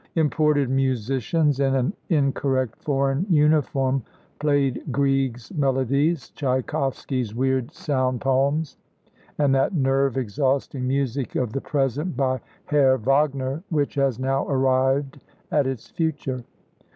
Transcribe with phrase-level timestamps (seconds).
[0.15, 4.01] Imported musicians, in an incorrect foreign uniform,
[4.39, 8.77] played Greig's melodies, Tschaikowsky's weird sound poems,
[9.37, 15.19] and that nerve exhausting music of the present by Herr Wagner which has now arrived
[15.51, 16.43] at its future.